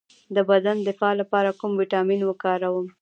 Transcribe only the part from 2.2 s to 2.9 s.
وکاروم؟